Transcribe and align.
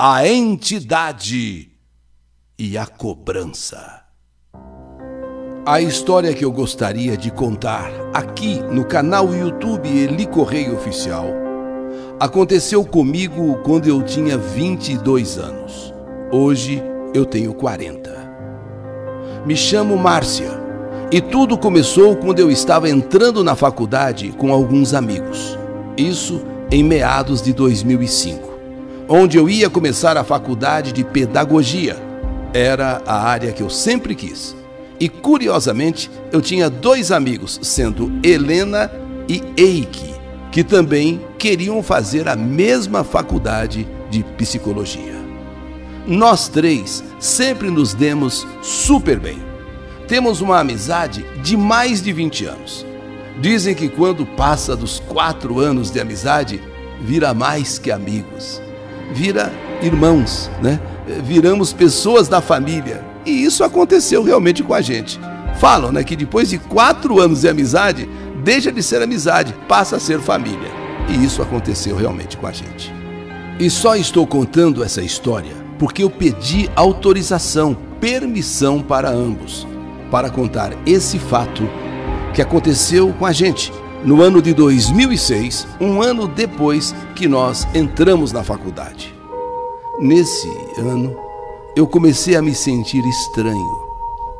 a 0.00 0.24
entidade 0.28 1.70
e 2.56 2.78
a 2.78 2.86
cobrança. 2.86 4.04
A 5.66 5.80
história 5.80 6.32
que 6.32 6.44
eu 6.44 6.52
gostaria 6.52 7.16
de 7.16 7.32
contar 7.32 7.90
aqui 8.14 8.60
no 8.70 8.84
canal 8.84 9.34
YouTube 9.34 9.88
Eli 9.88 10.24
Correio 10.24 10.76
Oficial 10.76 11.26
aconteceu 12.20 12.84
comigo 12.84 13.56
quando 13.64 13.88
eu 13.88 14.00
tinha 14.04 14.38
22 14.38 15.36
anos. 15.36 15.92
Hoje 16.30 16.80
eu 17.12 17.26
tenho 17.26 17.52
40. 17.52 18.08
Me 19.44 19.56
chamo 19.56 19.96
Márcia 19.96 20.52
e 21.10 21.20
tudo 21.20 21.58
começou 21.58 22.14
quando 22.14 22.38
eu 22.38 22.52
estava 22.52 22.88
entrando 22.88 23.42
na 23.42 23.56
faculdade 23.56 24.30
com 24.38 24.52
alguns 24.52 24.94
amigos. 24.94 25.58
Isso 25.96 26.40
em 26.70 26.84
meados 26.84 27.42
de 27.42 27.52
2005 27.52 28.57
onde 29.08 29.38
eu 29.38 29.48
ia 29.48 29.70
começar 29.70 30.16
a 30.18 30.24
faculdade 30.24 30.92
de 30.92 31.02
pedagogia. 31.02 31.96
Era 32.52 33.00
a 33.06 33.22
área 33.22 33.52
que 33.52 33.62
eu 33.62 33.70
sempre 33.70 34.14
quis. 34.14 34.54
E 35.00 35.08
curiosamente, 35.08 36.10
eu 36.30 36.42
tinha 36.42 36.68
dois 36.68 37.10
amigos, 37.10 37.58
sendo 37.62 38.12
Helena 38.22 38.90
e 39.28 39.42
Eike, 39.56 40.14
que 40.50 40.62
também 40.62 41.20
queriam 41.38 41.82
fazer 41.82 42.28
a 42.28 42.36
mesma 42.36 43.02
faculdade 43.02 43.88
de 44.10 44.22
psicologia. 44.22 45.16
Nós 46.06 46.48
três 46.48 47.04
sempre 47.20 47.70
nos 47.70 47.94
demos 47.94 48.46
super 48.62 49.18
bem. 49.18 49.38
Temos 50.06 50.40
uma 50.40 50.58
amizade 50.58 51.24
de 51.42 51.56
mais 51.56 52.02
de 52.02 52.12
20 52.12 52.46
anos. 52.46 52.86
Dizem 53.40 53.74
que 53.74 53.88
quando 53.88 54.26
passa 54.26 54.74
dos 54.74 54.98
quatro 55.00 55.60
anos 55.60 55.90
de 55.90 56.00
amizade, 56.00 56.60
vira 57.00 57.32
mais 57.32 57.78
que 57.78 57.92
amigos 57.92 58.60
vira 59.12 59.52
irmãos, 59.82 60.50
né? 60.62 60.80
Viramos 61.24 61.72
pessoas 61.72 62.28
da 62.28 62.40
família. 62.40 63.04
E 63.24 63.44
isso 63.44 63.64
aconteceu 63.64 64.22
realmente 64.22 64.62
com 64.62 64.74
a 64.74 64.80
gente. 64.80 65.18
Falam 65.58 65.90
né, 65.90 66.04
que 66.04 66.16
depois 66.16 66.50
de 66.50 66.58
quatro 66.58 67.20
anos 67.20 67.40
de 67.40 67.48
amizade, 67.48 68.08
deixa 68.44 68.70
de 68.70 68.82
ser 68.82 69.02
amizade, 69.02 69.54
passa 69.66 69.96
a 69.96 70.00
ser 70.00 70.20
família. 70.20 70.70
E 71.08 71.24
isso 71.24 71.42
aconteceu 71.42 71.96
realmente 71.96 72.36
com 72.36 72.46
a 72.46 72.52
gente. 72.52 72.92
E 73.58 73.68
só 73.68 73.96
estou 73.96 74.26
contando 74.26 74.84
essa 74.84 75.02
história 75.02 75.52
porque 75.78 76.02
eu 76.02 76.10
pedi 76.10 76.68
autorização, 76.74 77.76
permissão 78.00 78.82
para 78.82 79.10
ambos, 79.10 79.66
para 80.10 80.28
contar 80.28 80.72
esse 80.84 81.18
fato 81.18 81.68
que 82.34 82.42
aconteceu 82.42 83.12
com 83.18 83.24
a 83.24 83.32
gente 83.32 83.72
no 84.08 84.22
ano 84.22 84.40
de 84.40 84.54
2006, 84.54 85.68
um 85.78 86.00
ano 86.00 86.26
depois 86.26 86.94
que 87.14 87.28
nós 87.28 87.68
entramos 87.74 88.32
na 88.32 88.42
faculdade. 88.42 89.14
Nesse 90.00 90.48
ano, 90.78 91.14
eu 91.76 91.86
comecei 91.86 92.34
a 92.34 92.40
me 92.40 92.54
sentir 92.54 93.04
estranho. 93.04 93.78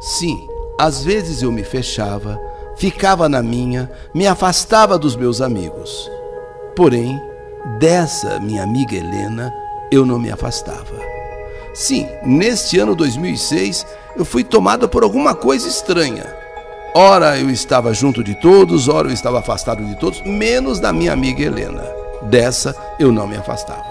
Sim, 0.01 0.49
às 0.79 1.05
vezes 1.05 1.43
eu 1.43 1.53
me 1.53 1.63
fechava, 1.63 2.41
ficava 2.79 3.29
na 3.29 3.43
minha, 3.43 3.93
me 4.15 4.27
afastava 4.27 4.99
dos 4.99 5.15
meus 5.15 5.43
amigos. 5.43 6.11
Porém, 6.75 7.21
dessa 7.79 8.41
minha 8.41 8.63
amiga 8.63 8.95
Helena, 8.97 9.53
eu 9.93 10.07
não 10.07 10.19
me 10.19 10.31
afastava. 10.33 10.99
Sim, 11.75 12.09
neste 12.25 12.79
ano 12.79 12.95
2006, 12.95 13.87
eu 14.17 14.25
fui 14.25 14.43
tomada 14.43 14.89
por 14.89 15.03
alguma 15.03 15.35
coisa 15.35 15.69
estranha. 15.69 16.38
Ora 16.95 17.39
eu 17.39 17.51
estava 17.51 17.93
junto 17.93 18.25
de 18.25 18.35
todos, 18.35 18.89
ora 18.89 19.09
eu 19.09 19.13
estava 19.13 19.41
afastado 19.41 19.85
de 19.85 19.95
todos, 19.97 20.23
menos 20.23 20.81
da 20.81 20.93
minha 20.93 21.13
amiga 21.13 21.43
Helena. 21.43 21.85
Dessa 22.23 22.75
eu 22.99 23.13
não 23.13 23.27
me 23.27 23.37
afastava. 23.37 23.85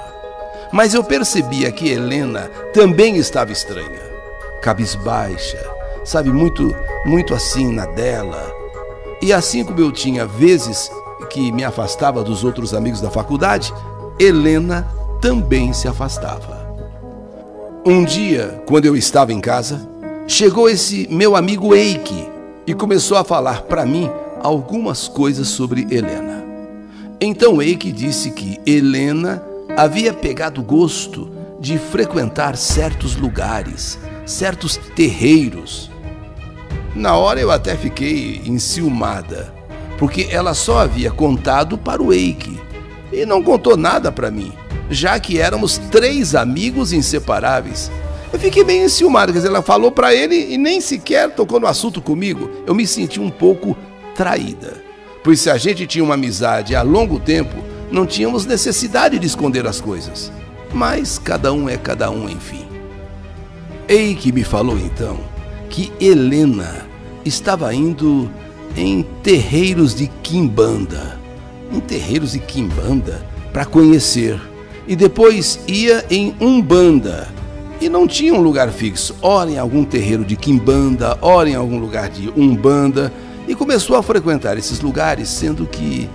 Mas 0.71 0.93
eu 0.93 1.03
percebia 1.03 1.71
que 1.71 1.89
Helena 1.89 2.49
também 2.73 3.15
estava 3.15 3.51
estranha, 3.51 4.01
cabisbaixa, 4.61 5.63
sabe, 6.03 6.29
muito, 6.29 6.75
muito 7.05 7.33
assim 7.33 7.71
na 7.71 7.85
dela. 7.85 8.51
E 9.21 9.31
assim 9.31 9.63
como 9.63 9.79
eu 9.79 9.91
tinha 9.91 10.25
vezes 10.25 10.91
que 11.29 11.51
me 11.51 11.63
afastava 11.63 12.23
dos 12.23 12.43
outros 12.43 12.73
amigos 12.73 12.99
da 12.99 13.09
faculdade, 13.09 13.73
Helena 14.19 14.87
também 15.21 15.71
se 15.71 15.87
afastava. 15.87 16.67
Um 17.85 18.03
dia, 18.03 18.61
quando 18.65 18.85
eu 18.85 18.95
estava 18.97 19.31
em 19.31 19.39
casa, 19.39 19.87
chegou 20.27 20.69
esse 20.69 21.07
meu 21.09 21.35
amigo 21.35 21.73
Eike 21.73 22.36
e 22.67 22.73
começou 22.73 23.17
a 23.17 23.23
falar 23.23 23.61
para 23.61 23.85
mim 23.85 24.11
algumas 24.43 25.07
coisas 25.07 25.47
sobre 25.47 25.87
Helena. 25.89 26.43
Então 27.19 27.61
Eike 27.61 27.93
disse 27.93 28.29
que 28.31 28.59
Helena 28.65 29.41
havia 29.75 30.13
pegado 30.13 30.61
gosto 30.61 31.31
de 31.61 31.77
frequentar 31.77 32.57
certos 32.57 33.15
lugares, 33.15 33.97
certos 34.25 34.75
terreiros. 34.95 35.89
Na 36.93 37.15
hora 37.15 37.39
eu 37.39 37.49
até 37.49 37.75
fiquei 37.75 38.41
enciumada, 38.45 39.53
porque 39.97 40.27
ela 40.29 40.53
só 40.53 40.79
havia 40.79 41.09
contado 41.09 41.77
para 41.77 42.03
o 42.03 42.11
Eike 42.11 42.59
e 43.13 43.25
não 43.25 43.41
contou 43.41 43.77
nada 43.77 44.11
para 44.11 44.29
mim, 44.29 44.51
já 44.89 45.17
que 45.19 45.39
éramos 45.39 45.77
três 45.77 46.35
amigos 46.35 46.91
inseparáveis 46.91 47.89
eu 48.31 48.39
fiquei 48.39 48.63
bem 48.63 48.83
enciumado, 48.83 49.31
quer 49.31 49.39
dizer, 49.39 49.47
ela 49.49 49.61
falou 49.61 49.91
para 49.91 50.13
ele 50.13 50.53
e 50.53 50.57
nem 50.57 50.81
sequer 50.81 51.33
tocou 51.33 51.59
no 51.59 51.67
assunto 51.67 52.01
comigo. 52.01 52.49
Eu 52.65 52.75
me 52.75 52.85
senti 52.85 53.19
um 53.19 53.29
pouco 53.29 53.75
traída. 54.15 54.83
Pois 55.23 55.39
se 55.39 55.49
a 55.49 55.57
gente 55.57 55.87
tinha 55.87 56.03
uma 56.03 56.15
amizade 56.15 56.75
há 56.75 56.81
longo 56.81 57.19
tempo, 57.19 57.55
não 57.91 58.05
tínhamos 58.05 58.45
necessidade 58.45 59.17
de 59.17 59.25
esconder 59.25 59.65
as 59.65 59.79
coisas. 59.79 60.31
Mas 60.73 61.17
cada 61.17 61.53
um 61.53 61.69
é 61.69 61.77
cada 61.77 62.11
um, 62.11 62.29
enfim. 62.29 62.65
Ei 63.87 64.15
que 64.15 64.31
me 64.31 64.43
falou 64.43 64.77
então 64.77 65.17
que 65.69 65.91
Helena 65.99 66.85
estava 67.23 67.73
indo 67.73 68.29
em 68.75 69.03
terreiros 69.23 69.95
de 69.95 70.07
Quimbanda, 70.21 71.17
em 71.71 71.79
terreiros 71.79 72.33
de 72.33 72.39
Quimbanda 72.39 73.25
para 73.53 73.65
conhecer, 73.65 74.39
e 74.87 74.95
depois 74.95 75.59
ia 75.67 76.05
em 76.09 76.35
Umbanda 76.39 77.36
e 77.79 77.89
não 77.89 78.07
tinha 78.07 78.33
um 78.33 78.41
lugar 78.41 78.69
fixo. 78.69 79.15
Ora 79.21 79.51
em 79.51 79.57
algum 79.57 79.83
terreiro 79.83 80.25
de 80.25 80.35
quimbanda, 80.35 81.17
ora 81.21 81.49
em 81.49 81.55
algum 81.55 81.79
lugar 81.79 82.09
de 82.09 82.29
umbanda, 82.29 83.11
e 83.47 83.55
começou 83.55 83.95
a 83.95 84.03
frequentar 84.03 84.57
esses 84.57 84.81
lugares, 84.81 85.29
sendo 85.29 85.65
que 85.65 86.09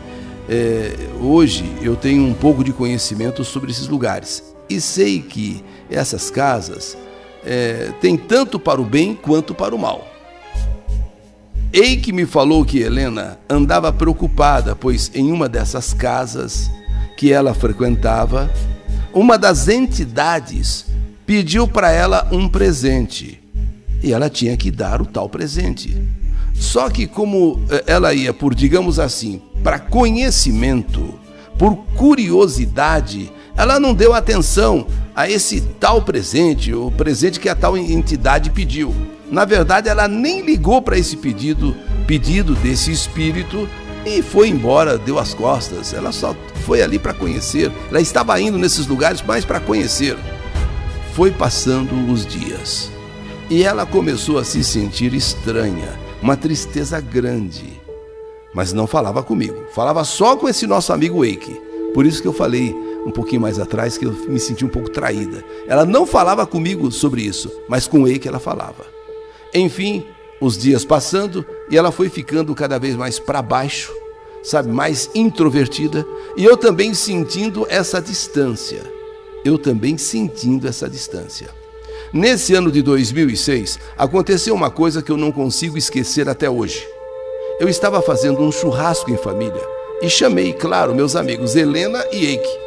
é, 0.49 0.95
hoje 1.21 1.65
eu 1.81 1.97
tenho 1.97 2.25
um 2.25 2.35
pouco 2.35 2.63
de 2.63 2.73
conhecimento 2.73 3.45
sobre 3.45 3.71
esses 3.71 3.89
lugares 3.89 4.43
e 4.69 4.81
sei 4.81 5.21
que 5.21 5.63
essas 5.91 6.31
casas 6.31 6.97
é, 7.45 7.91
têm 8.01 8.17
tanto 8.17 8.59
para 8.59 8.81
o 8.81 8.85
bem 8.85 9.15
quanto 9.15 9.55
para 9.55 9.75
o 9.75 9.79
mal. 9.79 10.09
Ei 11.73 11.97
que 11.97 12.13
me 12.13 12.27
falou 12.27 12.65
que 12.65 12.81
Helena 12.81 13.39
andava 13.49 13.93
preocupada, 13.93 14.77
pois 14.77 15.11
em 15.15 15.33
uma 15.33 15.49
dessas 15.49 15.95
casas 15.95 16.71
que 17.17 17.33
ela 17.33 17.55
frequentava, 17.55 18.51
uma 19.15 19.39
das 19.39 19.69
entidades 19.69 20.87
pediu 21.27 21.67
para 21.69 21.91
ela 21.91 22.29
um 22.33 22.49
presente 22.49 23.41
e 24.03 24.13
ela 24.13 24.29
tinha 24.29 24.57
que 24.57 24.71
dar 24.71 25.01
o 25.01 25.07
tal 25.07 25.29
presente. 25.29 25.97
Só 26.55 26.91
que, 26.91 27.07
como 27.07 27.61
eh, 27.71 27.85
ela 27.87 28.13
ia 28.13 28.33
por, 28.33 28.55
digamos 28.55 28.99
assim, 28.99 29.41
para 29.63 29.79
conhecimento, 29.79 31.15
por 31.59 31.77
curiosidade, 31.97 33.33
ela 33.57 33.79
não 33.79 33.95
deu 33.95 34.13
atenção 34.15 34.87
a 35.15 35.29
esse 35.29 35.61
tal 35.79 36.03
presente, 36.03 36.75
o 36.75 36.91
presente 36.91 37.39
que 37.39 37.49
a 37.49 37.55
tal 37.55 37.77
entidade 37.77 38.51
pediu. 38.51 38.95
Na 39.31 39.45
verdade, 39.45 39.89
ela 39.89 40.09
nem 40.09 40.43
ligou 40.43 40.83
para 40.83 40.99
esse 40.99 41.17
pedido, 41.17 41.75
pedido 42.07 42.55
desse 42.55 42.91
espírito 42.91 43.69
e 44.05 44.21
foi 44.21 44.49
embora, 44.49 44.99
deu 44.99 45.19
as 45.19 45.33
costas. 45.33 45.95
Ela 45.95 46.13
só 46.13 46.35
foi 46.67 46.83
ali 46.83 46.99
para 46.99 47.15
conhecer. 47.15 47.71
Ela 47.89 48.01
estava 48.01 48.39
indo 48.41 48.59
nesses 48.59 48.87
lugares 48.87 49.23
mais 49.23 49.45
para 49.45 49.61
conhecer. 49.61 50.17
Foi 51.15 51.31
passando 51.31 52.11
os 52.11 52.25
dias 52.25 52.91
e 53.51 53.63
ela 53.65 53.85
começou 53.85 54.39
a 54.39 54.45
se 54.45 54.65
sentir 54.65 55.13
estranha, 55.13 56.01
uma 56.23 56.39
tristeza 56.39 56.99
grande. 57.03 57.79
Mas 58.55 58.73
não 58.73 58.87
falava 58.87 59.23
comigo, 59.23 59.63
falava 59.75 60.05
só 60.05 60.37
com 60.37 60.49
esse 60.49 60.67
nosso 60.67 60.91
amigo 60.91 61.19
Wake. 61.19 61.61
Por 61.93 62.07
isso 62.07 62.23
que 62.23 62.27
eu 62.27 62.33
falei 62.33 62.75
um 63.05 63.11
pouquinho 63.11 63.43
mais 63.43 63.59
atrás 63.59 63.99
que 63.99 64.07
eu 64.07 64.13
me 64.27 64.41
senti 64.41 64.65
um 64.65 64.71
pouco 64.71 64.89
traída. 64.89 65.45
Ela 65.69 65.85
não 65.85 66.07
falava 66.07 66.47
comigo 66.47 66.91
sobre 66.91 67.21
isso, 67.21 67.53
mas 67.69 67.87
com 67.87 68.01
o 68.01 68.11
Wake 68.11 68.27
ela 68.27 68.39
falava. 68.39 68.87
Enfim, 69.53 70.07
os 70.41 70.57
dias 70.57 70.83
passando 70.83 71.45
e 71.69 71.77
ela 71.77 71.93
foi 71.93 72.09
ficando 72.09 72.55
cada 72.55 72.79
vez 72.79 72.97
mais 72.97 73.19
para 73.19 73.43
baixo, 73.43 73.93
sabe, 74.43 74.73
mais 74.73 75.11
introvertida, 75.15 76.07
e 76.39 76.45
eu 76.47 76.57
também 76.57 76.95
sentindo 76.95 77.67
essa 77.69 78.01
distância 78.01 79.02
eu 79.45 79.59
também 79.59 79.99
sentindo 79.99 80.69
essa 80.69 80.89
distância. 80.89 81.49
Nesse 82.13 82.55
ano 82.55 82.71
de 82.71 82.83
2006, 82.83 83.79
aconteceu 83.97 84.55
uma 84.55 84.71
coisa 84.71 85.03
que 85.03 85.11
eu 85.11 85.17
não 85.17 85.33
consigo 85.33 85.79
esquecer 85.79 86.29
até 86.29 86.49
hoje. 86.49 86.87
Eu 87.59 87.69
estava 87.69 88.03
fazendo 88.03 88.43
um 88.43 88.53
churrasco 88.53 89.11
em 89.11 89.17
família 89.17 89.63
e 90.03 90.11
chamei, 90.11 90.53
claro, 90.53 90.95
meus 90.95 91.17
amigos 91.17 91.57
Helena 91.57 92.05
e 92.13 92.27
Eike. 92.27 92.59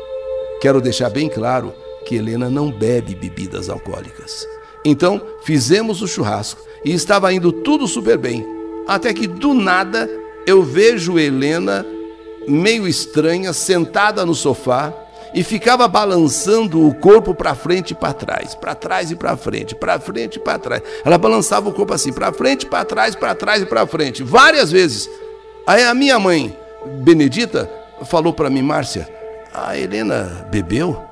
Quero 0.61 0.81
deixar 0.81 1.09
bem 1.09 1.29
claro 1.29 1.73
que 2.05 2.15
Helena 2.15 2.49
não 2.49 2.71
bebe 2.71 3.13
bebidas 3.13 3.69
alcoólicas. 3.69 4.47
Então 4.83 5.21
fizemos 5.43 6.01
o 6.01 6.07
churrasco 6.07 6.61
e 6.83 6.91
estava 6.93 7.31
indo 7.33 7.51
tudo 7.51 7.87
super 7.87 8.17
bem. 8.17 8.45
Até 8.87 9.13
que 9.13 9.27
do 9.27 9.53
nada 9.53 10.09
eu 10.47 10.63
vejo 10.63 11.19
Helena 11.19 11.85
meio 12.47 12.87
estranha, 12.87 13.51
sentada 13.53 14.25
no 14.25 14.33
sofá 14.33 14.93
e 15.35 15.43
ficava 15.43 15.85
balançando 15.85 16.87
o 16.87 16.95
corpo 16.95 17.35
para 17.35 17.53
frente 17.53 17.91
e 17.91 17.93
para 17.93 18.13
trás, 18.13 18.55
para 18.55 18.73
trás 18.73 19.11
e 19.11 19.17
para 19.17 19.35
frente, 19.35 19.75
para 19.75 19.99
frente 19.99 20.37
e 20.37 20.39
para 20.39 20.57
trás. 20.57 20.81
Ela 21.03 21.17
balançava 21.17 21.67
o 21.67 21.73
corpo 21.73 21.93
assim, 21.93 22.13
para 22.13 22.31
frente, 22.31 22.65
para 22.65 22.85
trás, 22.85 23.15
para 23.15 23.35
trás 23.35 23.61
e 23.61 23.65
para 23.65 23.85
frente, 23.85 24.23
várias 24.23 24.71
vezes. 24.71 25.09
Aí 25.67 25.83
a 25.83 25.93
minha 25.93 26.17
mãe, 26.17 26.57
Benedita, 27.03 27.69
falou 28.05 28.31
para 28.31 28.49
mim, 28.49 28.61
Márcia, 28.61 29.09
a 29.53 29.77
Helena 29.77 30.47
bebeu? 30.49 31.03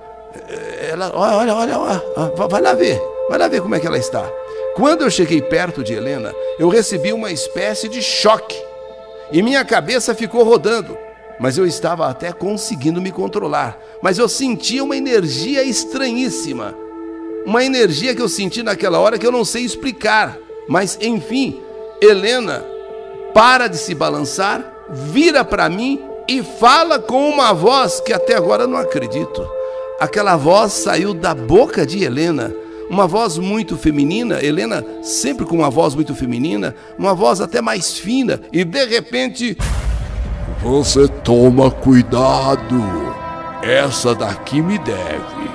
Ela, 0.90 1.12
olha, 1.14 1.54
olha, 1.54 1.78
olha, 1.78 2.02
vai 2.48 2.62
lá 2.62 2.74
ver, 2.74 3.02
vai 3.28 3.38
lá 3.38 3.50
ver 3.50 3.62
como 3.62 3.76
é 3.76 3.80
que 3.80 3.88
ela 3.88 3.98
está. 3.98 4.26
Quando 4.74 5.02
eu 5.02 5.12
cheguei 5.12 5.42
perto 5.42 5.84
de 5.84 5.94
Helena, 5.94 6.34
eu 6.58 6.70
recebi 6.70 7.12
uma 7.12 7.30
espécie 7.30 7.90
de 7.90 8.02
choque 8.02 8.58
e 9.34 9.42
minha 9.42 9.66
cabeça 9.66 10.16
ficou 10.16 10.44
rodando 10.44 10.98
mas 11.40 11.58
eu 11.58 11.66
estava 11.66 12.08
até 12.08 12.32
conseguindo 12.32 13.02
me 13.02 13.12
controlar. 13.12 13.80
Mas 14.02 14.18
eu 14.18 14.30
sentia 14.30 14.84
uma 14.84 14.96
energia 14.96 15.64
estranhíssima. 15.64 16.76
Uma 17.46 17.64
energia 17.64 18.16
que 18.16 18.22
eu 18.22 18.30
senti 18.30 18.64
naquela 18.64 19.00
hora 19.00 19.18
que 19.18 19.26
eu 19.26 19.32
não 19.32 19.44
sei 19.44 19.64
explicar. 19.64 20.38
Mas 20.68 20.98
enfim, 21.02 21.60
Helena 22.02 22.74
para 23.34 23.68
de 23.68 23.78
se 23.78 23.96
balançar, 23.96 24.64
vira 24.90 25.44
para 25.44 25.68
mim 25.68 26.00
e 26.28 26.44
fala 26.44 27.00
com 27.00 27.28
uma 27.30 27.52
voz 27.52 28.00
que 28.00 28.14
até 28.14 28.36
agora 28.36 28.64
eu 28.64 28.68
não 28.68 28.78
acredito. 28.78 29.46
Aquela 30.00 30.38
voz 30.38 30.72
saiu 30.74 31.14
da 31.14 31.34
boca 31.34 31.86
de 31.86 32.04
Helena, 32.04 32.54
uma 32.90 33.08
voz 33.08 33.38
muito 33.38 33.76
feminina, 33.76 34.44
Helena 34.44 34.86
sempre 35.02 35.46
com 35.46 35.56
uma 35.56 35.70
voz 35.70 35.96
muito 35.96 36.14
feminina, 36.14 36.76
uma 36.98 37.16
voz 37.16 37.42
até 37.42 37.62
mais 37.62 37.98
fina, 37.98 38.40
e 38.52 38.64
de 38.64 38.86
repente 38.86 39.58
você 40.64 41.08
toma 41.08 41.70
cuidado. 41.70 42.82
Essa 43.62 44.16
daqui 44.16 44.62
me 44.62 44.78
deve. 44.80 45.52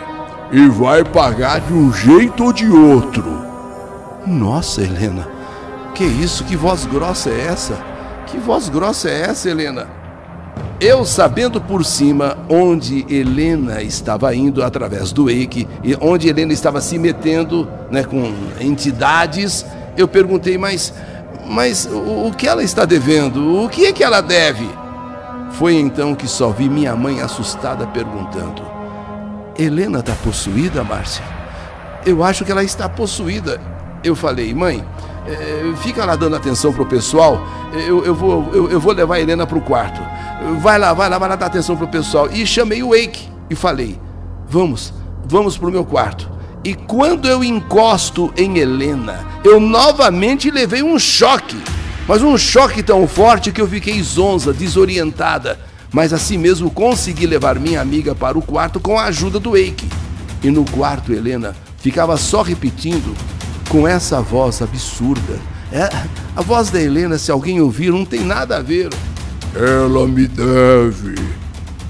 E 0.52 0.68
vai 0.68 1.02
pagar 1.02 1.60
de 1.60 1.72
um 1.72 1.92
jeito 1.92 2.44
ou 2.44 2.52
de 2.52 2.68
outro. 2.68 3.24
Nossa, 4.26 4.82
Helena. 4.82 5.26
Que 5.94 6.04
isso? 6.04 6.44
Que 6.44 6.56
voz 6.56 6.84
grossa 6.84 7.30
é 7.30 7.46
essa? 7.46 7.78
Que 8.26 8.38
voz 8.38 8.68
grossa 8.68 9.08
é 9.08 9.22
essa, 9.22 9.48
Helena? 9.48 9.86
Eu 10.80 11.04
sabendo 11.04 11.60
por 11.60 11.84
cima 11.84 12.38
onde 12.48 13.04
Helena 13.08 13.82
estava 13.82 14.34
indo 14.34 14.62
através 14.62 15.10
do 15.10 15.28
Eike 15.28 15.66
e 15.82 15.96
onde 16.00 16.28
Helena 16.28 16.52
estava 16.52 16.80
se 16.80 16.98
metendo 16.98 17.68
né, 17.90 18.04
com 18.04 18.32
entidades, 18.60 19.66
eu 19.96 20.06
perguntei, 20.06 20.56
mas, 20.56 20.94
mas 21.48 21.86
o, 21.86 22.28
o 22.28 22.32
que 22.32 22.46
ela 22.46 22.62
está 22.62 22.84
devendo? 22.84 23.64
O 23.64 23.68
que 23.68 23.86
é 23.86 23.92
que 23.92 24.04
ela 24.04 24.20
deve? 24.20 24.68
Foi 25.58 25.74
então 25.74 26.14
que 26.14 26.28
só 26.28 26.50
vi 26.50 26.68
minha 26.68 26.94
mãe 26.94 27.20
assustada 27.20 27.84
perguntando: 27.88 28.62
Helena 29.58 29.98
está 29.98 30.12
possuída, 30.14 30.84
Márcia? 30.84 31.24
Eu 32.06 32.22
acho 32.22 32.44
que 32.44 32.52
ela 32.52 32.62
está 32.62 32.88
possuída. 32.88 33.60
Eu 34.04 34.14
falei, 34.14 34.54
mãe, 34.54 34.84
é, 35.26 35.74
fica 35.78 36.04
lá 36.04 36.14
dando 36.14 36.36
atenção 36.36 36.72
pro 36.72 36.86
pessoal. 36.86 37.44
Eu, 37.72 38.04
eu, 38.04 38.14
vou, 38.14 38.48
eu, 38.54 38.70
eu 38.70 38.78
vou 38.78 38.92
levar 38.92 39.16
a 39.16 39.20
Helena 39.20 39.48
pro 39.48 39.60
quarto. 39.60 40.00
Vai 40.60 40.78
lá, 40.78 40.92
vai 40.92 41.10
lá, 41.10 41.18
vai 41.18 41.28
lá 41.28 41.34
dar 41.34 41.46
atenção 41.46 41.76
pro 41.76 41.88
pessoal. 41.88 42.28
E 42.30 42.46
chamei 42.46 42.80
o 42.80 42.90
Wake 42.90 43.28
e 43.50 43.56
falei: 43.56 43.98
Vamos, 44.48 44.94
vamos 45.24 45.58
pro 45.58 45.72
meu 45.72 45.84
quarto. 45.84 46.30
E 46.62 46.72
quando 46.72 47.26
eu 47.26 47.42
encosto 47.42 48.32
em 48.36 48.58
Helena, 48.58 49.26
eu 49.42 49.58
novamente 49.58 50.52
levei 50.52 50.84
um 50.84 51.00
choque. 51.00 51.60
Mas 52.08 52.22
um 52.22 52.38
choque 52.38 52.82
tão 52.82 53.06
forte 53.06 53.52
que 53.52 53.60
eu 53.60 53.68
fiquei 53.68 54.02
zonza, 54.02 54.50
desorientada. 54.50 55.60
Mas 55.92 56.10
assim 56.14 56.38
mesmo 56.38 56.70
consegui 56.70 57.26
levar 57.26 57.60
minha 57.60 57.82
amiga 57.82 58.14
para 58.14 58.38
o 58.38 58.42
quarto 58.42 58.80
com 58.80 58.98
a 58.98 59.04
ajuda 59.04 59.38
do 59.38 59.54
Eike. 59.54 59.86
E 60.42 60.50
no 60.50 60.64
quarto, 60.64 61.12
Helena 61.12 61.54
ficava 61.76 62.16
só 62.16 62.40
repetindo 62.40 63.14
com 63.68 63.86
essa 63.86 64.22
voz 64.22 64.62
absurda. 64.62 65.38
É, 65.70 65.90
a 66.34 66.40
voz 66.40 66.70
da 66.70 66.80
Helena, 66.80 67.18
se 67.18 67.30
alguém 67.30 67.60
ouvir, 67.60 67.90
não 67.90 68.06
tem 68.06 68.20
nada 68.20 68.56
a 68.56 68.62
ver. 68.62 68.88
Ela 69.54 70.06
me 70.06 70.26
deve. 70.26 71.14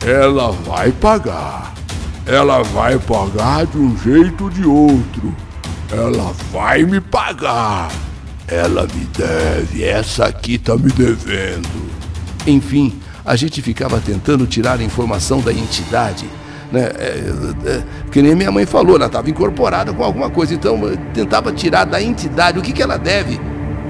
Ela 0.05 0.51
vai 0.51 0.91
pagar. 0.91 1.75
Ela 2.27 2.63
vai 2.63 2.99
pagar 2.99 3.67
de 3.67 3.79
um 3.79 3.97
jeito 3.99 4.45
ou 4.45 4.51
de 4.51 4.67
outro. 4.67 5.35
Ela 5.93 6.35
vai 6.53 6.83
me 6.83 7.01
pagar. 7.01 7.89
Ela 8.49 8.83
me 8.83 9.05
deve, 9.17 9.85
essa 9.85 10.25
aqui 10.25 10.57
tá 10.59 10.75
me 10.75 10.91
devendo. 10.91 11.69
Enfim, 12.47 12.99
a 13.25 13.37
gente 13.37 13.61
ficava 13.61 14.01
tentando 14.01 14.47
tirar 14.47 14.81
a 14.81 14.83
informação 14.83 15.41
da 15.41 15.53
entidade. 15.53 16.25
Né? 16.73 16.91
É, 16.99 17.33
é, 17.67 17.83
que 18.11 18.23
nem 18.23 18.35
minha 18.35 18.51
mãe 18.51 18.65
falou, 18.65 18.97
ela 18.97 19.07
estava 19.07 19.29
incorporada 19.29 19.93
com 19.93 20.03
alguma 20.03 20.31
coisa, 20.31 20.55
então 20.55 20.81
tentava 21.13 21.53
tirar 21.53 21.85
da 21.85 22.01
entidade 22.01 22.59
o 22.59 22.63
que, 22.63 22.73
que 22.73 22.83
ela 22.83 22.97
deve. 22.97 23.39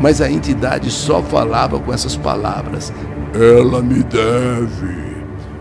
Mas 0.00 0.20
a 0.20 0.30
entidade 0.30 0.90
só 0.90 1.22
falava 1.22 1.78
com 1.78 1.92
essas 1.92 2.16
palavras: 2.16 2.92
Ela 3.34 3.82
me 3.82 4.02
deve, 4.02 5.16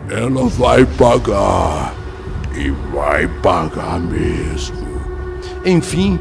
ela 0.10 0.48
vai 0.48 0.86
pagar, 0.86 1.94
e 2.56 2.70
vai 2.94 3.28
pagar 3.28 4.00
mesmo. 4.00 4.88
Enfim, 5.66 6.20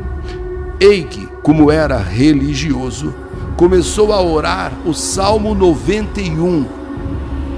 Eike, 0.80 1.28
como 1.46 1.70
era 1.70 1.98
religioso, 1.98 3.14
começou 3.56 4.12
a 4.12 4.20
orar 4.20 4.72
o 4.84 4.92
Salmo 4.92 5.54
91. 5.54 6.66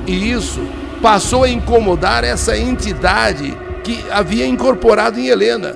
E 0.07 0.31
isso 0.31 0.61
passou 1.01 1.45
a 1.45 1.49
incomodar 1.49 2.23
essa 2.23 2.55
entidade 2.55 3.57
que 3.83 4.05
havia 4.11 4.47
incorporado 4.47 5.19
em 5.19 5.29
Helena. 5.29 5.75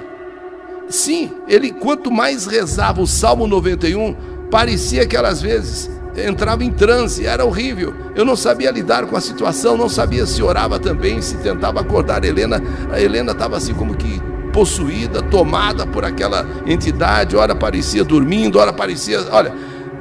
Sim, 0.90 1.30
ele 1.48 1.70
quanto 1.70 2.10
mais 2.10 2.44
rezava 2.44 3.00
o 3.00 3.06
Salmo 3.06 3.46
91, 3.46 4.14
parecia 4.50 5.06
que 5.06 5.16
às 5.16 5.40
vezes 5.40 5.90
entrava 6.14 6.62
em 6.62 6.70
transe, 6.70 7.24
era 7.24 7.46
horrível. 7.46 7.94
Eu 8.14 8.26
não 8.26 8.36
sabia 8.36 8.70
lidar 8.70 9.06
com 9.06 9.16
a 9.16 9.22
situação, 9.22 9.74
não 9.74 9.88
sabia 9.88 10.26
se 10.26 10.42
orava 10.42 10.78
também, 10.78 11.22
se 11.22 11.38
tentava 11.38 11.80
acordar 11.80 12.26
Helena. 12.26 12.62
A 12.92 13.00
Helena 13.00 13.32
estava 13.32 13.56
assim 13.56 13.72
como 13.72 13.94
que 13.94 14.20
possuída, 14.52 15.22
tomada 15.22 15.86
por 15.86 16.04
aquela 16.04 16.46
entidade, 16.66 17.36
ora 17.36 17.54
parecia 17.54 18.04
dormindo, 18.04 18.58
ora 18.58 18.72
parecia. 18.72 19.18
Olha, 19.30 19.52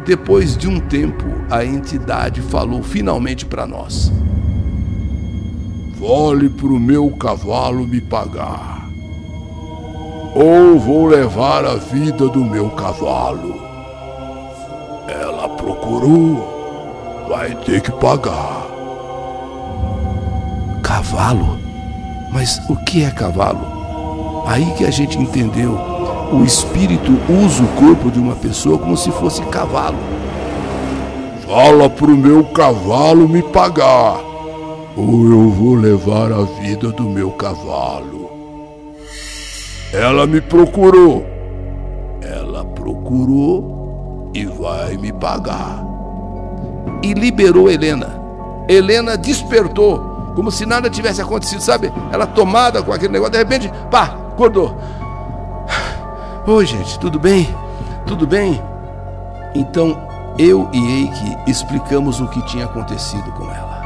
depois 0.06 0.58
de 0.58 0.68
um 0.68 0.80
tempo, 0.80 1.26
a 1.50 1.64
entidade 1.64 2.42
falou 2.42 2.84
finalmente 2.84 3.46
para 3.46 3.66
nós: 3.66 4.12
Vole 5.98 6.50
para 6.50 6.68
o 6.68 6.80
meu 6.80 7.10
cavalo 7.12 7.88
me 7.88 8.02
pagar, 8.02 8.90
ou 10.36 10.80
vou 10.80 11.08
levar 11.08 11.66
a 11.66 11.76
vida 11.76 12.28
do 12.28 12.44
meu 12.44 12.70
cavalo. 12.72 13.62
Ela 15.08 15.50
procurou, 15.50 17.26
vai 17.28 17.56
ter 17.56 17.82
que 17.82 17.92
pagar. 17.92 18.68
Cavalo? 20.82 21.58
Mas 22.32 22.62
o 22.70 22.76
que 22.78 23.04
é 23.04 23.12
cavalo? 23.12 23.81
Aí 24.46 24.66
que 24.78 24.86
a 24.86 24.92
gente 24.92 25.18
entendeu. 25.18 25.78
O 26.32 26.44
espírito 26.44 27.12
usa 27.30 27.64
o 27.64 27.68
corpo 27.70 28.10
de 28.10 28.20
uma 28.20 28.36
pessoa 28.36 28.78
como 28.78 28.96
se 28.96 29.12
fosse 29.12 29.42
cavalo. 29.44 29.98
Fala 31.46 31.90
pro 31.90 32.16
meu 32.16 32.46
cavalo 32.46 33.28
me 33.28 33.44
pagar, 33.44 34.18
ou 34.96 35.26
eu 35.30 35.50
vou 35.50 35.76
levar 35.76 36.32
a 36.32 36.44
vida 36.44 36.90
do 36.92 37.04
meu 37.04 37.32
cavalo. 37.32 38.32
Ela 39.92 40.26
me 40.26 40.40
procurou. 40.40 41.26
Ela 42.22 42.64
procurou 42.64 44.32
e 44.34 44.46
vai 44.46 44.96
me 44.96 45.12
pagar. 45.12 45.84
E 47.04 47.14
liberou 47.14 47.70
Helena. 47.70 48.22
Helena 48.70 49.18
despertou, 49.18 50.32
como 50.36 50.50
se 50.50 50.66
nada 50.66 50.90
tivesse 50.90 51.22
acontecido, 51.22 51.62
sabe? 51.62 51.92
Ela 52.14 52.26
tomada 52.26 52.82
com 52.82 52.94
aquele 52.94 53.12
negócio, 53.12 53.34
de 53.34 53.40
repente, 53.40 53.70
pá, 53.90 54.21
acordou. 54.32 54.76
Oi, 56.48 56.66
gente, 56.66 56.98
tudo 57.00 57.20
bem? 57.20 57.48
Tudo 58.06 58.26
bem? 58.26 58.62
Então 59.54 59.98
eu 60.38 60.70
e 60.74 61.04
Eike 61.04 61.38
explicamos 61.46 62.20
o 62.20 62.28
que 62.28 62.42
tinha 62.46 62.66
acontecido 62.66 63.32
com 63.34 63.44
ela. 63.44 63.82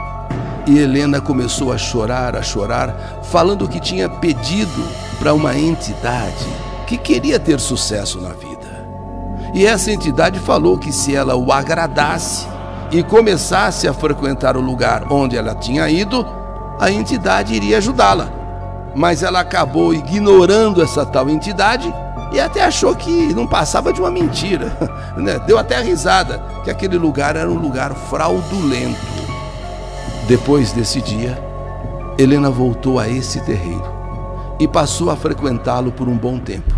E 0.68 0.80
Helena 0.80 1.22
começou 1.22 1.72
a 1.72 1.78
chorar, 1.78 2.36
a 2.36 2.42
chorar, 2.42 3.22
falando 3.24 3.68
que 3.68 3.80
tinha 3.80 4.10
pedido 4.10 4.84
para 5.20 5.34
uma 5.34 5.56
entidade 5.58 6.46
que 6.88 6.98
queria 6.98 7.40
ter 7.40 7.60
sucesso 7.60 8.20
na 8.20 8.30
vida. 8.30 8.86
E 9.54 9.66
essa 9.66 9.92
entidade 9.92 10.40
falou 10.40 10.78
que 10.78 10.92
se 10.92 11.16
ela 11.16 11.36
o 11.36 11.52
agradasse 11.52 12.48
e 12.92 13.04
começasse 13.04 13.88
a 13.88 13.94
frequentar 13.94 14.58
o 14.58 14.62
lugar 14.62 15.12
onde 15.12 15.38
ela 15.38 15.56
tinha 15.56 15.90
ido, 15.90 16.26
a 16.80 16.92
entidade 16.92 17.54
iria 17.54 17.78
ajudá-la. 17.78 18.35
Mas 18.96 19.22
ela 19.22 19.42
acabou 19.42 19.94
ignorando 19.94 20.82
essa 20.82 21.06
tal 21.06 21.30
entidade 21.30 21.94
e 22.32 22.40
até 22.40 22.64
achou 22.64 22.96
que 22.96 23.34
não 23.34 23.46
passava 23.46 23.92
de 23.92 24.00
uma 24.00 24.12
mentira. 24.12 24.76
Né? 25.16 25.40
Deu 25.48 25.58
até 25.58 25.78
a 25.78 25.82
risada 25.82 26.44
que 26.66 26.70
aquele 26.70 26.98
lugar 26.98 27.38
era 27.38 27.50
um 27.50 27.58
lugar 27.58 27.94
fraudulento. 27.94 29.00
Depois 30.28 30.74
desse 30.74 31.02
dia, 31.02 31.42
Helena 32.18 32.50
voltou 32.50 33.00
a 33.00 33.08
esse 33.08 33.40
terreiro 33.46 33.86
e 34.60 34.68
passou 34.68 35.10
a 35.10 35.16
frequentá-lo 35.16 35.94
por 35.94 36.10
um 36.10 36.18
bom 36.18 36.38
tempo. 36.38 36.76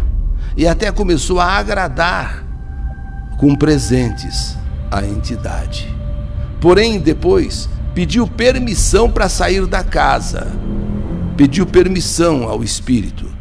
E 0.56 0.68
até 0.68 0.92
começou 0.92 1.40
a 1.40 1.46
agradar 1.46 2.44
com 3.40 3.56
presentes 3.56 4.56
a 4.92 5.04
entidade. 5.04 5.96
Porém, 6.62 7.00
depois 7.00 7.68
pediu 7.96 8.28
permissão 8.28 9.10
para 9.10 9.28
sair 9.28 9.66
da 9.66 9.84
casa. 9.84 10.48
Pediu 11.38 11.66
permissão 11.66 12.50
ao 12.50 12.64
espírito 12.64 13.38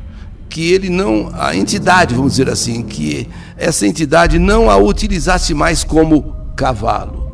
que 0.57 0.73
ele 0.73 0.89
não, 0.89 1.31
a 1.35 1.55
entidade, 1.55 2.15
vamos 2.15 2.33
dizer 2.33 2.49
assim, 2.49 2.83
que 2.83 3.29
essa 3.59 3.87
entidade 3.87 4.39
não 4.39 4.71
a 4.71 4.79
utilizasse 4.79 5.53
mais 5.53 5.85
como 5.85 6.35
cavalo. 6.57 7.31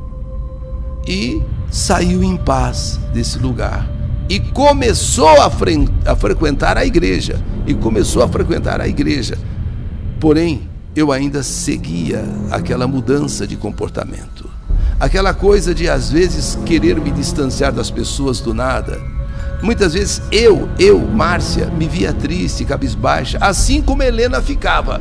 E 1.06 1.40
saiu 1.70 2.24
em 2.24 2.36
paz 2.36 2.98
desse 3.14 3.38
lugar 3.38 3.88
e 4.28 4.40
começou 4.40 5.40
a, 5.40 5.48
fre 5.48 5.88
a 6.04 6.16
frequentar 6.16 6.76
a 6.76 6.84
igreja. 6.84 7.40
E 7.64 7.74
começou 7.74 8.24
a 8.24 8.28
frequentar 8.28 8.80
a 8.80 8.88
igreja. 8.88 9.38
Porém, 10.18 10.68
eu 10.96 11.12
ainda 11.12 11.44
seguia 11.44 12.24
aquela 12.50 12.88
mudança 12.88 13.46
de 13.46 13.56
comportamento. 13.56 14.50
Aquela 14.98 15.32
coisa 15.32 15.72
de 15.72 15.88
às 15.88 16.10
vezes 16.10 16.58
querer 16.66 17.00
me 17.00 17.12
distanciar 17.12 17.72
das 17.72 17.88
pessoas 17.88 18.40
do 18.40 18.52
nada 18.52 19.00
Muitas 19.62 19.94
vezes 19.94 20.20
eu, 20.32 20.68
eu, 20.76 20.98
Márcia, 20.98 21.66
me 21.66 21.86
via 21.86 22.12
triste, 22.12 22.64
cabisbaixa, 22.64 23.38
assim 23.40 23.80
como 23.80 24.02
Helena 24.02 24.42
ficava. 24.42 25.00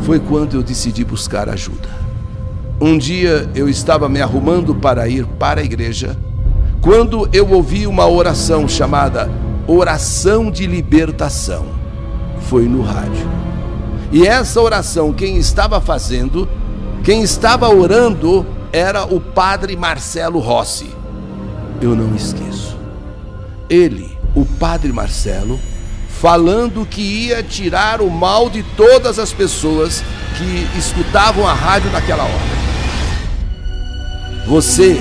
Foi 0.00 0.18
quando 0.18 0.54
eu 0.54 0.62
decidi 0.62 1.04
buscar 1.04 1.46
ajuda. 1.46 1.90
Um 2.80 2.96
dia 2.96 3.50
eu 3.54 3.68
estava 3.68 4.08
me 4.08 4.22
arrumando 4.22 4.74
para 4.74 5.06
ir 5.06 5.26
para 5.26 5.60
a 5.60 5.64
igreja, 5.64 6.16
quando 6.80 7.28
eu 7.34 7.50
ouvi 7.50 7.86
uma 7.86 8.08
oração 8.08 8.66
chamada 8.66 9.30
Oração 9.66 10.50
de 10.50 10.66
Libertação. 10.66 11.66
Foi 12.48 12.66
no 12.66 12.80
rádio. 12.80 13.28
E 14.10 14.26
essa 14.26 14.58
oração, 14.58 15.12
quem 15.12 15.36
estava 15.36 15.82
fazendo, 15.82 16.48
quem 17.04 17.22
estava 17.22 17.68
orando, 17.68 18.46
era 18.72 19.04
o 19.04 19.20
padre 19.20 19.76
Marcelo 19.76 20.38
Rossi. 20.38 20.90
Eu 21.82 21.94
não 21.94 22.16
esqueço 22.16 22.69
ele, 23.70 24.18
o 24.34 24.44
padre 24.44 24.92
Marcelo, 24.92 25.58
falando 26.20 26.84
que 26.84 27.00
ia 27.00 27.42
tirar 27.42 28.02
o 28.02 28.10
mal 28.10 28.50
de 28.50 28.62
todas 28.62 29.18
as 29.18 29.32
pessoas 29.32 30.04
que 30.36 30.78
escutavam 30.78 31.46
a 31.46 31.54
rádio 31.54 31.90
naquela 31.90 32.24
hora. 32.24 32.60
Você 34.46 35.00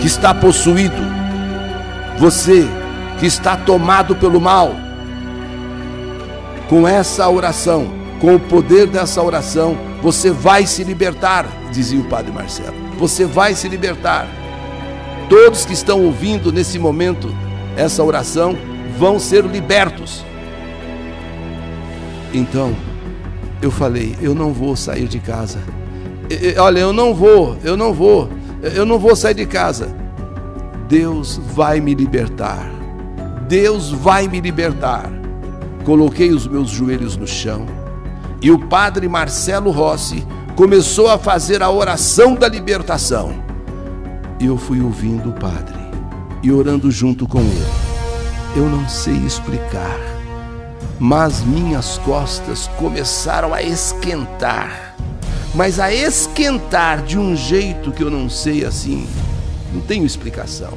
que 0.00 0.06
está 0.06 0.32
possuído, 0.32 1.02
você 2.18 2.66
que 3.18 3.26
está 3.26 3.56
tomado 3.56 4.14
pelo 4.16 4.40
mal, 4.40 4.74
com 6.68 6.86
essa 6.86 7.28
oração, 7.28 7.92
com 8.20 8.36
o 8.36 8.40
poder 8.40 8.86
dessa 8.86 9.22
oração, 9.22 9.76
você 10.02 10.30
vai 10.30 10.66
se 10.66 10.82
libertar, 10.84 11.46
dizia 11.72 12.00
o 12.00 12.04
padre 12.04 12.32
Marcelo. 12.32 12.74
Você 12.98 13.24
vai 13.26 13.54
se 13.54 13.68
libertar. 13.68 14.26
Todos 15.28 15.64
que 15.64 15.72
estão 15.72 16.02
ouvindo 16.02 16.52
nesse 16.52 16.78
momento 16.78 17.34
essa 17.76 18.02
oração 18.02 18.56
vão 18.98 19.18
ser 19.18 19.44
libertos. 19.44 20.24
Então, 22.32 22.74
eu 23.60 23.70
falei: 23.70 24.16
eu 24.20 24.34
não 24.34 24.52
vou 24.52 24.74
sair 24.74 25.06
de 25.06 25.18
casa. 25.18 25.58
Olha, 26.58 26.80
eu 26.80 26.92
não 26.92 27.14
vou, 27.14 27.56
eu 27.62 27.76
não 27.76 27.92
vou, 27.92 28.28
eu 28.74 28.84
não 28.84 28.98
vou 28.98 29.14
sair 29.14 29.34
de 29.34 29.46
casa. 29.46 29.94
Deus 30.88 31.40
vai 31.54 31.80
me 31.80 31.94
libertar. 31.94 32.70
Deus 33.46 33.92
vai 33.92 34.26
me 34.26 34.40
libertar. 34.40 35.10
Coloquei 35.84 36.30
os 36.30 36.48
meus 36.48 36.68
joelhos 36.68 37.16
no 37.16 37.26
chão 37.26 37.64
e 38.42 38.50
o 38.50 38.58
padre 38.58 39.08
Marcelo 39.08 39.70
Rossi 39.70 40.26
começou 40.56 41.08
a 41.08 41.18
fazer 41.18 41.62
a 41.62 41.70
oração 41.70 42.34
da 42.34 42.48
libertação. 42.48 43.32
E 44.40 44.46
eu 44.46 44.56
fui 44.56 44.80
ouvindo 44.80 45.30
o 45.30 45.32
padre 45.32 45.75
e 46.46 46.52
orando 46.52 46.92
junto 46.92 47.26
com 47.26 47.40
ele. 47.40 47.66
Eu 48.54 48.70
não 48.70 48.88
sei 48.88 49.16
explicar, 49.16 49.98
mas 50.96 51.42
minhas 51.42 51.98
costas 51.98 52.68
começaram 52.78 53.52
a 53.52 53.62
esquentar. 53.62 54.94
Mas 55.52 55.80
a 55.80 55.92
esquentar 55.92 57.02
de 57.02 57.18
um 57.18 57.34
jeito 57.34 57.90
que 57.90 58.00
eu 58.00 58.10
não 58.10 58.30
sei 58.30 58.64
assim, 58.64 59.08
não 59.74 59.80
tenho 59.80 60.06
explicação. 60.06 60.72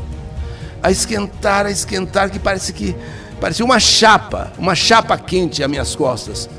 A 0.82 0.90
esquentar, 0.90 1.68
a 1.68 1.72
esquentar 1.72 2.32
que 2.32 2.40
parece 2.40 2.74
que 2.74 2.96
parecia 3.40 3.64
uma 3.64 3.80
chapa, 3.80 4.52
uma 4.58 4.74
chapa 4.74 5.20
quente 5.20 5.64
às 5.64 5.70
minhas 5.70 5.96
costas. 5.96 6.50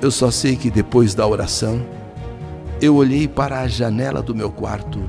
Eu 0.00 0.10
só 0.10 0.30
sei 0.30 0.56
que 0.56 0.70
depois 0.70 1.14
da 1.14 1.26
oração, 1.26 1.84
eu 2.80 2.96
olhei 2.96 3.28
para 3.28 3.60
a 3.60 3.68
janela 3.68 4.22
do 4.22 4.34
meu 4.34 4.50
quarto 4.50 5.06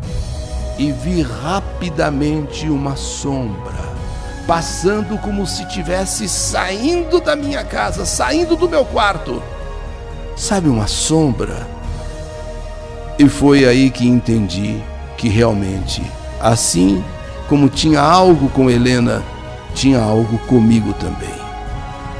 e 0.77 0.91
vi 0.91 1.22
rapidamente 1.22 2.70
uma 2.70 2.96
sombra 2.96 3.96
passando 4.48 5.17
como 5.17 5.46
se 5.46 5.65
tivesse 5.67 6.29
saindo 6.29 7.20
da 7.20 7.36
minha 7.36 7.63
casa, 7.63 8.05
saindo 8.05 8.55
do 8.55 8.70
meu 8.70 8.86
quarto. 8.86 9.41
Sabe 10.36 10.70
uma 10.70 10.88
sombra? 10.88 11.67
E 13.17 13.27
foi 13.27 13.65
aí 13.65 13.89
que 13.89 14.08
entendi 14.08 14.84
que 15.17 15.29
realmente, 15.29 16.03
assim 16.39 17.03
como 17.48 17.70
tinha 17.70 18.01
algo 18.01 18.50
com 18.50 18.70
Helena, 18.70 19.24
tinha 19.74 20.00
algo 20.00 20.38
comigo 20.39 20.94
também. 20.94 21.34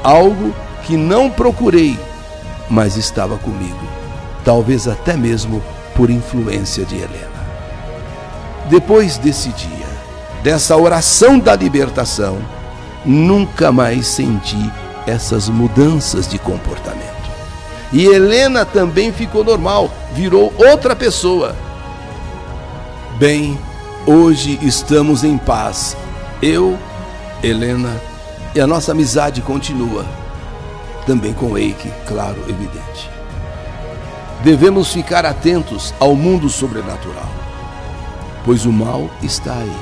Algo 0.02 0.54
que 0.84 0.96
não 0.96 1.30
procurei, 1.30 1.98
mas 2.70 2.96
estava 2.96 3.36
comigo. 3.38 3.86
Talvez 4.44 4.88
até 4.88 5.16
mesmo 5.16 5.62
por 5.94 6.10
influência 6.10 6.84
de 6.84 6.96
Helena. 6.96 7.35
Depois 8.68 9.16
desse 9.16 9.50
dia, 9.50 9.86
dessa 10.42 10.76
oração 10.76 11.38
da 11.38 11.54
libertação, 11.54 12.38
nunca 13.04 13.70
mais 13.70 14.08
senti 14.08 14.72
essas 15.06 15.48
mudanças 15.48 16.26
de 16.26 16.36
comportamento. 16.36 17.06
E 17.92 18.06
Helena 18.06 18.64
também 18.64 19.12
ficou 19.12 19.44
normal, 19.44 19.88
virou 20.12 20.52
outra 20.58 20.96
pessoa. 20.96 21.54
Bem, 23.18 23.56
hoje 24.04 24.58
estamos 24.60 25.22
em 25.22 25.38
paz. 25.38 25.96
Eu, 26.42 26.76
Helena 27.44 28.00
e 28.52 28.60
a 28.60 28.66
nossa 28.66 28.90
amizade 28.90 29.40
continua. 29.42 30.04
Também 31.06 31.32
com 31.32 31.56
Eike, 31.56 31.88
claro, 32.04 32.42
evidente. 32.48 33.08
Devemos 34.42 34.92
ficar 34.92 35.24
atentos 35.24 35.94
ao 36.00 36.16
mundo 36.16 36.48
sobrenatural 36.48 37.45
pois 38.46 38.64
o 38.64 38.72
mal 38.72 39.10
está 39.22 39.52
aí. 39.52 39.76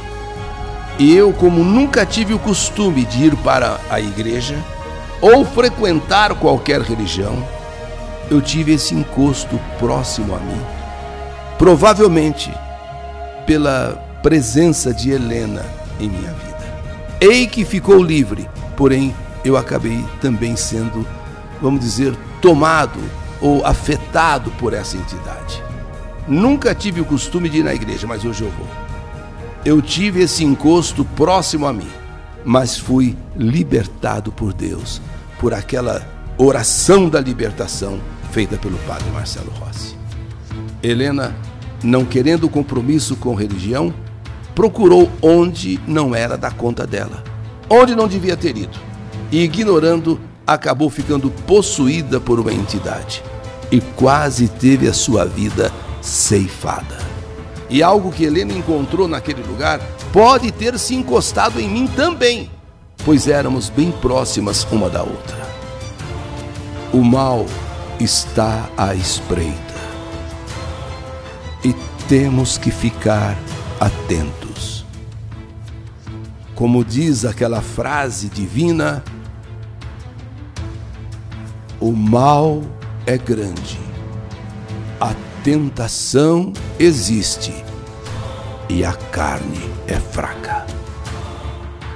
E 0.99 1.15
eu, 1.15 1.33
como 1.33 1.63
nunca 1.63 2.07
tive 2.07 2.33
o 2.33 2.39
costume 2.39 3.05
de 3.05 3.27
ir 3.27 3.37
para 3.37 3.79
a 3.91 4.01
igreja 4.01 4.57
ou 5.21 5.45
frequentar 5.45 6.35
qualquer 6.35 6.81
religião, 6.81 7.37
eu 8.31 8.41
tive 8.41 8.73
esse 8.73 8.95
encosto 8.95 9.61
próximo 9.79 10.35
a 10.35 10.39
mim. 10.39 10.61
Provavelmente 11.59 12.53
pela 13.47 14.03
presença 14.23 14.95
de 14.95 15.11
Helena 15.11 15.65
em 16.01 16.09
minha 16.09 16.33
vida. 16.33 16.55
Ei 17.21 17.47
que 17.47 17.65
ficou 17.65 18.03
livre, 18.03 18.49
porém 18.77 19.15
eu 19.45 19.57
acabei 19.57 20.03
também 20.21 20.57
sendo, 20.57 21.07
vamos 21.61 21.81
dizer, 21.81 22.17
tomado 22.41 22.99
ou 23.41 23.65
afetado 23.67 24.51
por 24.53 24.73
essa 24.73 24.97
entidade. 24.97 25.63
Nunca 26.27 26.75
tive 26.75 27.01
o 27.01 27.05
costume 27.05 27.49
de 27.49 27.59
ir 27.59 27.65
na 27.65 27.75
igreja, 27.75 28.07
mas 28.07 28.25
hoje 28.25 28.43
eu 28.43 28.51
vou. 28.51 28.67
Eu 29.65 29.83
tive 29.83 30.23
esse 30.23 30.45
encosto 30.45 31.05
próximo 31.05 31.67
a 31.67 31.73
mim, 31.73 31.89
mas 32.45 32.79
fui 32.79 33.17
libertado 33.37 34.33
por 34.33 34.53
Deus, 34.53 35.01
por 35.39 35.53
aquela 35.53 36.07
oração 36.39 37.09
da 37.09 37.21
libertação 37.21 38.01
feita 38.33 38.57
pelo 38.57 38.79
padre 38.79 39.11
Marcelo 39.11 39.51
Rossi. 39.53 39.97
Helena, 40.83 41.35
não 41.83 42.05
querendo 42.05 42.49
compromisso 42.49 43.17
com 43.17 43.35
religião, 43.35 43.93
procurou 44.55 45.11
onde 45.23 45.79
não 45.87 46.15
era 46.15 46.37
da 46.37 46.51
conta 46.51 46.87
dela, 46.87 47.23
onde 47.69 47.95
não 47.95 48.09
devia 48.09 48.37
ter 48.37 48.57
ido, 48.57 48.79
e 49.31 49.43
ignorando, 49.43 50.21
acabou 50.47 50.91
ficando 50.91 51.31
possuída 51.31 52.21
por 52.21 52.39
uma 52.39 52.53
entidade 52.53 53.23
e 53.71 53.81
quase 53.81 54.49
teve 54.49 54.87
a 54.87 54.93
sua 54.93 55.25
vida 55.25 55.73
ceifada. 56.05 56.99
E 57.71 57.83
algo 57.83 58.13
que 58.13 58.25
Helena 58.25 58.53
encontrou 58.53 59.09
naquele 59.09 59.43
lugar 59.43 59.81
pode 60.13 60.53
ter 60.53 60.79
se 60.79 60.95
encostado 60.95 61.59
em 61.59 61.69
mim 61.69 61.87
também. 61.87 62.51
pois 63.05 63.27
éramos 63.29 63.69
bem 63.69 63.91
próximas 63.91 64.65
uma 64.71 64.89
da 64.89 65.03
outra. 65.03 65.37
O 66.93 67.03
mal 67.03 67.45
está 67.99 68.69
à 68.77 68.95
espreita 68.95 69.75
e 71.65 71.75
temos 72.09 72.57
que 72.57 72.71
ficar 72.71 73.37
atentos. 73.81 74.85
Como 76.55 76.85
diz 76.85 77.25
aquela 77.25 77.61
frase 77.61 78.29
divina, 78.29 79.03
o 81.81 81.93
mal 81.93 82.63
é 83.07 83.19
grande, 83.19 83.79
tentação 85.45 86.55
existe 86.79 87.53
e 88.67 88.83
a 88.83 88.95
carne 88.95 89.61
é 89.87 89.97
fraca. 89.97 90.65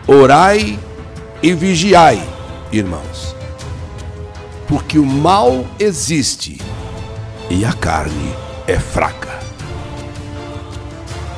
Orai 0.06 0.78
e 1.42 1.54
vigiai, 1.54 2.22
irmãos, 2.70 3.34
porque 4.68 4.98
o 4.98 5.06
mal 5.06 5.64
existe 5.78 6.60
e 7.48 7.64
a 7.64 7.72
carne 7.72 8.34
é 8.66 8.78
fraca. 8.78 9.38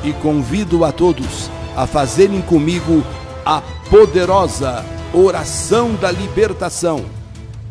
E 0.03 0.11
convido 0.11 0.83
a 0.83 0.91
todos 0.91 1.49
a 1.77 1.87
fazerem 1.87 2.41
comigo 2.41 3.05
a 3.45 3.61
poderosa 3.89 4.83
oração 5.13 5.95
da 5.95 6.11
libertação. 6.11 7.05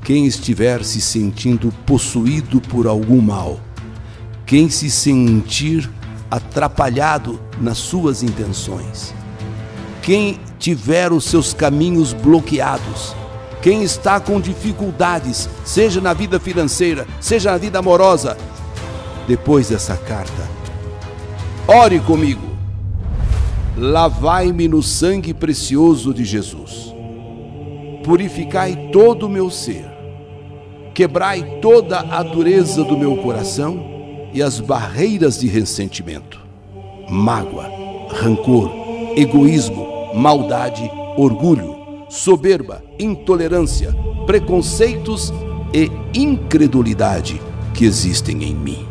Quem 0.03 0.25
estiver 0.25 0.83
se 0.83 1.03
sentindo 1.03 1.71
possuído 1.85 2.59
por 2.59 2.87
algum 2.87 3.21
mal, 3.21 3.61
quem 4.51 4.69
se 4.69 4.91
sentir 4.91 5.89
atrapalhado 6.29 7.39
nas 7.61 7.79
suas 7.79 8.21
intenções, 8.21 9.15
quem 10.03 10.41
tiver 10.59 11.13
os 11.13 11.25
seus 11.27 11.55
caminhos 11.55 12.13
bloqueados, 12.13 13.15
quem 13.63 13.85
está 13.85 14.19
com 14.19 14.41
dificuldades, 14.41 15.49
seja 15.65 16.01
na 16.01 16.13
vida 16.13 16.41
financeira, 16.41 17.07
seja 17.21 17.53
na 17.53 17.59
vida 17.59 17.79
amorosa, 17.79 18.37
depois 19.29 19.69
dessa 19.69 19.97
carta, 19.97 20.49
ore 21.69 22.01
comigo. 22.01 22.51
Lavai-me 23.77 24.67
no 24.67 24.83
sangue 24.83 25.33
precioso 25.33 26.13
de 26.13 26.25
Jesus. 26.25 26.93
Purificai 28.03 28.89
todo 28.93 29.27
o 29.27 29.29
meu 29.29 29.49
ser. 29.49 29.89
Quebrai 30.93 31.61
toda 31.63 32.01
a 32.01 32.21
dureza 32.25 32.83
do 32.83 32.99
meu 32.99 33.17
coração 33.19 34.00
e 34.33 34.43
as 34.43 34.61
barreiras 34.61 35.39
de 35.39 35.49
ressentimento, 35.49 36.41
mágoa, 37.09 37.71
rancor, 38.11 38.71
egoísmo, 39.17 40.15
maldade, 40.15 40.91
orgulho, 41.17 41.77
soberba, 42.09 42.83
intolerância, 42.99 43.95
preconceitos 44.27 45.33
e 45.73 45.91
incredulidade 46.19 47.41
que 47.75 47.85
existem 47.85 48.45
em 48.45 48.55
mim. 48.55 48.87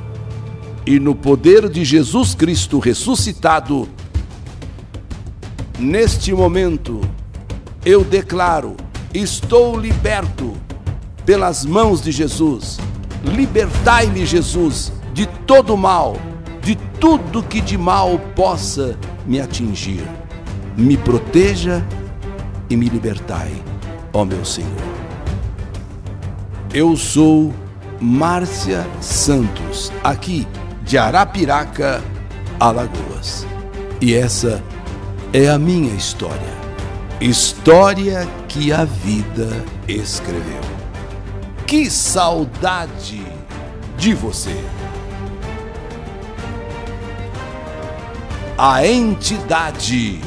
E 0.85 0.99
no 0.99 1.13
poder 1.13 1.69
de 1.69 1.83
Jesus 1.85 2.33
Cristo 2.33 2.79
ressuscitado, 2.79 3.87
neste 5.77 6.33
momento, 6.33 6.99
eu 7.85 8.03
declaro: 8.03 8.75
estou 9.13 9.79
liberto 9.79 10.53
pelas 11.25 11.65
mãos 11.65 12.01
de 12.01 12.11
Jesus. 12.11 12.79
Libertai-me, 13.23 14.25
Jesus, 14.25 14.91
de 15.13 15.25
todo 15.45 15.75
mal, 15.75 16.15
de 16.61 16.75
tudo 16.99 17.43
que 17.43 17.61
de 17.61 17.77
mal 17.77 18.19
possa 18.35 18.97
me 19.25 19.39
atingir. 19.39 20.03
Me 20.77 20.97
proteja 20.97 21.83
e 22.69 22.77
me 22.77 22.87
libertai, 22.87 23.51
ó 24.13 24.23
meu 24.23 24.45
Senhor. 24.45 24.69
Eu 26.73 26.95
sou 26.95 27.53
Márcia 27.99 28.85
Santos, 29.01 29.91
aqui 30.03 30.47
de 30.83 30.97
Arapiraca, 30.97 32.01
Alagoas. 32.59 33.45
E 33.99 34.13
essa 34.13 34.63
é 35.33 35.49
a 35.49 35.57
minha 35.57 35.93
história. 35.93 36.59
História 37.19 38.27
que 38.47 38.71
a 38.71 38.85
vida 38.85 39.49
escreveu. 39.87 40.61
Que 41.67 41.89
saudade 41.89 43.21
de 43.97 44.13
você! 44.13 44.78
A 48.61 48.85
entidade 48.85 50.19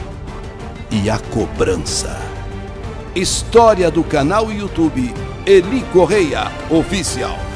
e 0.90 1.10
a 1.10 1.18
cobrança. 1.18 2.18
História 3.14 3.90
do 3.90 4.02
canal 4.02 4.50
YouTube 4.50 5.12
Eli 5.44 5.82
Correia 5.92 6.50
Oficial. 6.70 7.51